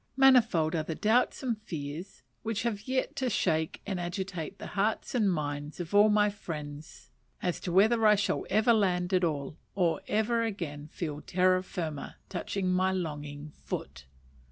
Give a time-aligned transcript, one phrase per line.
[0.17, 5.13] Manifold are the doubts and fears which have yet to shake and agitate the hearts
[5.13, 7.11] and minds of all my friends
[7.43, 12.15] as to whether I shall ever land at all, or ever again feel terra firma
[12.29, 14.05] touch my longing foot.